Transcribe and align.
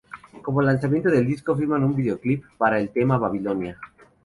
Como 0.41 0.63
lanzamiento 0.63 1.11
del 1.11 1.27
disco 1.27 1.55
filman 1.55 1.83
un 1.83 1.95
video 1.95 2.19
clip 2.19 2.43
para 2.57 2.79
el 2.79 2.89
tema 2.89 3.19
"Babilonia". 3.19 3.77